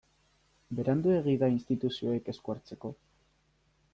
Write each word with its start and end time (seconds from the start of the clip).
Beranduegi 0.79 1.35
da 1.43 1.51
instituzioek 1.57 2.33
esku 2.35 2.57
hartzeko? 2.57 2.95